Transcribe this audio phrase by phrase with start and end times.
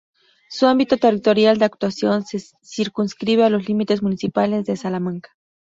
[0.49, 5.37] Su ámbito territorial de actuación se circunscribe a los límites municipales de Salamanca.